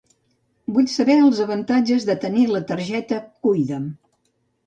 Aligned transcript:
Vull 0.77 0.87
saber 0.93 1.17
els 1.25 1.41
avantatges 1.43 2.07
de 2.09 2.15
tenir 2.23 2.45
la 2.53 2.61
targeta 2.71 3.19
Cuida'm. 3.49 3.85